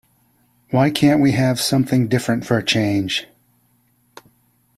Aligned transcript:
Why 0.71 0.89
can't 0.89 1.21
we 1.21 1.33
have 1.33 1.61
something 1.61 2.07
different 2.07 2.43
for 2.43 2.57
a 2.57 2.65
change? 2.65 3.27